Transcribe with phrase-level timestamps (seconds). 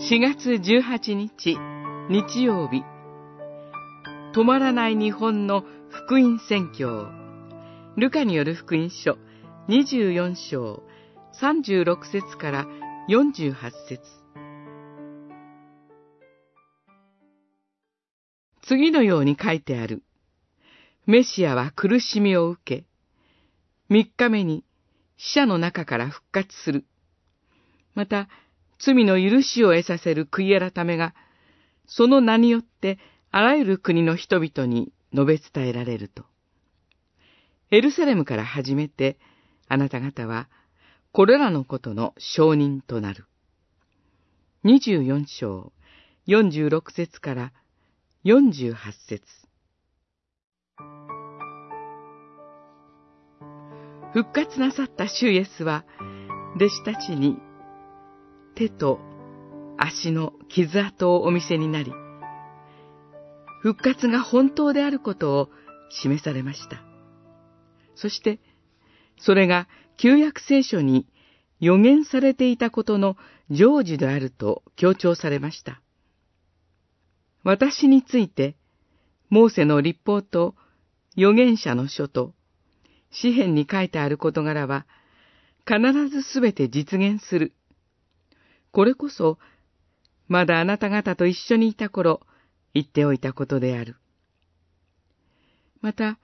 [0.00, 1.58] 4月18日
[2.08, 2.84] 日曜日
[4.32, 7.08] 止まらない日本の福音宣教
[7.96, 9.18] ルカによる福音書
[9.68, 10.84] 24章
[11.40, 12.66] 36節から
[13.08, 13.54] 48
[13.88, 14.00] 節
[18.62, 20.02] 次のように書いてある。
[21.06, 22.84] メシアは苦しみを受け、
[23.88, 24.62] 三日目に
[25.16, 26.84] 死者の中から復活する。
[27.94, 28.28] また、
[28.78, 31.14] 罪の許しを得させる悔い改めが、
[31.86, 32.98] その名によって
[33.30, 36.24] あらゆる国の人々に述べ伝えられると。
[37.70, 39.18] エルサレムから始めて、
[39.68, 40.48] あなた方は、
[41.12, 43.26] これらのことの証人となる。
[44.64, 45.72] 24章、
[46.26, 47.52] 46節から
[48.24, 48.74] 48
[49.08, 49.24] 節
[54.12, 55.84] 復活なさった主イエスは、
[56.56, 57.36] 弟子たちに
[58.58, 58.98] 手と
[59.78, 61.92] 足の傷跡をお見せになり、
[63.62, 65.48] 復活が本当であることを
[65.90, 66.82] 示されました。
[67.94, 68.40] そして、
[69.16, 71.06] それが旧約聖書に
[71.60, 73.16] 予言されていたことの
[73.48, 75.80] 成就であると強調されました。
[77.44, 78.56] 私について、
[79.30, 80.56] モーセの立法と
[81.16, 82.34] 預言者の書と
[83.12, 84.84] 詩篇に書いてある事柄は、
[85.64, 87.52] 必ずすべて実現する
[88.72, 89.38] これこそ、
[90.26, 92.20] まだあなた方と一緒にいた頃、
[92.74, 93.96] 言っておいたことである。
[95.80, 96.18] また、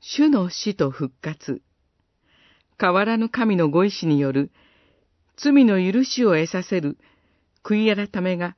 [0.00, 1.60] 主の死と復活、
[2.80, 4.52] 変わらぬ神のご意志による
[5.36, 6.96] 罪の許しを得させる
[7.64, 8.56] 悔い改めが、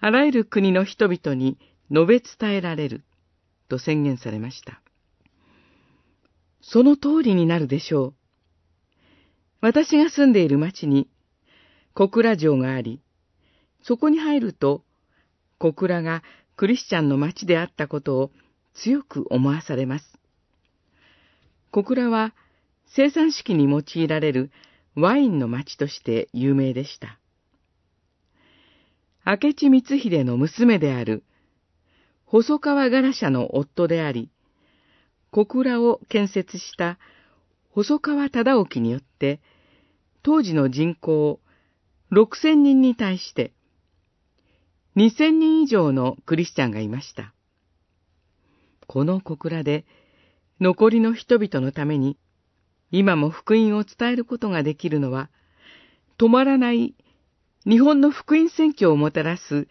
[0.00, 1.58] あらゆる国の人々に
[1.90, 3.04] 述べ伝えられる、
[3.68, 4.80] と宣言されました。
[6.60, 8.14] その通りになるでしょう。
[9.60, 11.08] 私が住んでいる町に、
[11.98, 13.00] 小倉城があり、
[13.82, 14.84] そこに入ると、
[15.58, 16.22] 小倉が
[16.54, 18.30] クリスチャンの町であったことを
[18.72, 20.04] 強く思わされます。
[21.72, 22.36] 小倉は
[22.86, 24.52] 生産式に用いられる
[24.94, 27.18] ワインの町として有名でした。
[29.26, 31.24] 明智光秀の娘である
[32.26, 34.30] 細川柄社の夫であり、
[35.32, 36.96] 小倉を建設した
[37.72, 39.40] 細川忠興によって、
[40.22, 41.40] 当時の人口
[42.10, 43.52] 6000人に対して、
[44.96, 47.34] 2000人以上のクリスチャンがいました。
[48.86, 49.84] この小倉で、
[50.60, 52.16] 残りの人々のために、
[52.90, 55.30] 今も福音を伝えることができるのは、
[56.18, 56.94] 止まらない
[57.66, 59.68] 日本の福音宣教をもたらす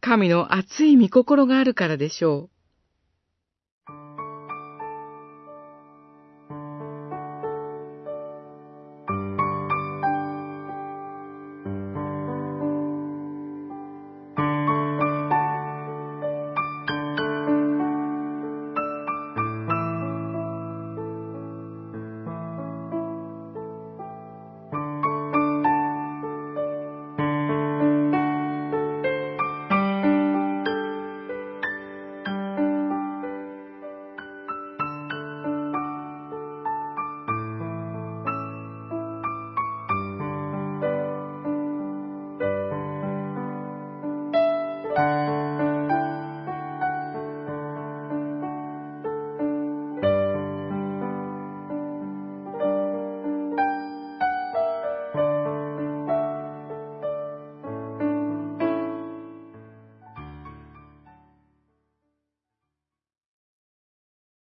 [0.00, 2.55] 神の熱い御心があるからでしょう。